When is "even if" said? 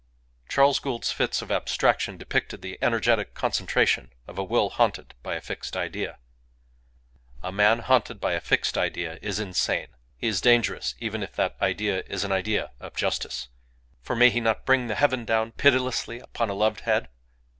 10.97-11.33